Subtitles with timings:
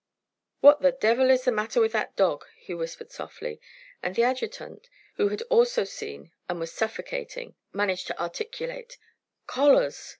[0.61, 3.61] "What the devil is the matter with that dog?" he whispered softly.
[4.01, 8.97] And the adjutant, who had also seen and was suffocating, managed to articulate,
[9.45, 10.09] "Collars!"